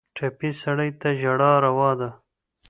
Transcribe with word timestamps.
ټپي 0.15 0.49
سړی 0.61 0.89
ته 1.01 1.09
ژړا 1.21 1.51
روا 1.65 1.89
ده. 1.99 2.09